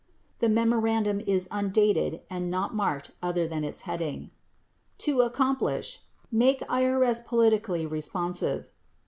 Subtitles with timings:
[0.39, 4.31] 54 The memorandum is undated and not marked other than its heading:
[4.97, 5.99] "To accomplish:
[6.31, 8.71] Make IRS polit ically responsive."